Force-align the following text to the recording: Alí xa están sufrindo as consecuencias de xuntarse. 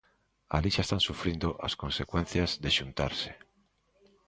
Alí 0.55 0.69
xa 0.75 0.83
están 0.85 1.01
sufrindo 1.09 1.47
as 1.67 1.73
consecuencias 1.83 2.49
de 2.63 2.69
xuntarse. 2.77 3.31